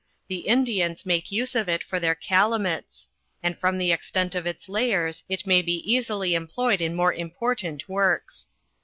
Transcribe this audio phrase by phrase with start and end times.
[0.29, 3.07] The Indians make use of it for their ealu muts;
[3.43, 7.87] and from the extent of its layers it might be easily employed in more important
[7.87, 8.47] works.